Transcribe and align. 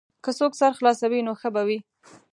که 0.23 0.31
څوک 0.39 0.53
سر 0.59 0.71
خلاصوي 0.77 1.19
نو 1.27 1.33
ښه 1.39 1.49
به 1.53 1.61
وي. 1.67 1.79